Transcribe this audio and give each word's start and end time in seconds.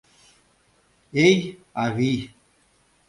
Эй, 1.25 1.37
авий!.. 1.85 2.19